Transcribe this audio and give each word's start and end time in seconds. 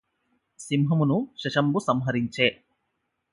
సింహమును 0.59 1.17
శశంబు 1.37 1.79
సంహరించె 1.79 2.47